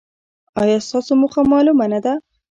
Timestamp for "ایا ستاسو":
0.61-1.11